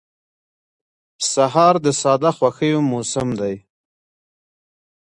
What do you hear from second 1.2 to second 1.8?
سهار